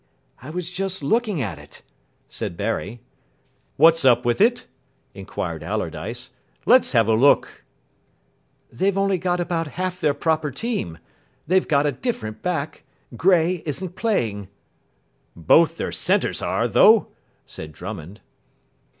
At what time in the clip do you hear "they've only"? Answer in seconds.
8.73-9.19